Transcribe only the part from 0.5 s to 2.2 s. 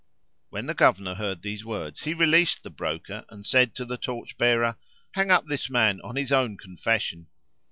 the Governor heard these words he